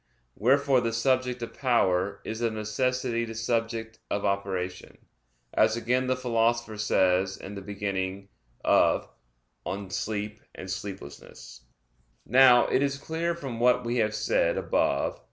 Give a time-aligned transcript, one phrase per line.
[0.35, 4.97] Wherefore the "subject of power" is of necessity "the subject of operation,"
[5.53, 8.29] as again the Philosopher says in the beginning
[8.65, 9.03] of
[9.63, 11.35] De Somno et Vigilia.
[12.25, 15.19] Now, it is clear from what we have said above (Q.